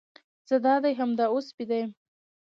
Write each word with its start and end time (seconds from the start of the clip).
زه 0.49 0.55
دادي 0.65 0.91
همدا 0.99 1.25
اوس 1.33 1.47
بیده 1.57 1.77
یم. 1.81 1.91